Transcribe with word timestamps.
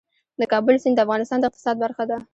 د 0.39 0.41
کابل 0.51 0.75
سیند 0.83 0.95
د 0.97 1.03
افغانستان 1.05 1.39
د 1.39 1.43
اقتصاد 1.47 1.75
برخه 1.85 2.03
ده. 2.09 2.17